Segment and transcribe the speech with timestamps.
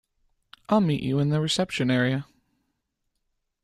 [0.67, 2.25] I'll meet you in the reception area.